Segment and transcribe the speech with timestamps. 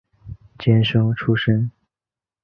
[0.57, 1.69] 监生出身。